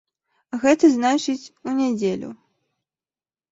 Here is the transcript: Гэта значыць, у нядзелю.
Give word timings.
Гэта 0.63 0.85
значыць, 0.95 1.51
у 1.67 1.75
нядзелю. 1.83 2.29